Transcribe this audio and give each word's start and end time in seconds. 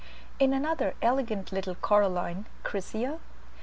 In 0.39 0.51
another 0.51 0.95
elegant 1.03 1.51
little 1.51 1.75
coralline 1.75 2.47
(Crisia?) 2.63 3.19